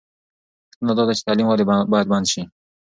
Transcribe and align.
پوښتنه 0.69 0.93
دا 0.97 1.03
ده 1.07 1.13
چې 1.17 1.25
تعلیم 1.27 1.47
ولې 1.47 1.65
باید 1.91 2.07
بند 2.11 2.25
سي؟ 2.31 2.41